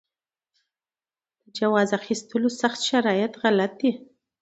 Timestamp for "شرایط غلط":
2.89-3.71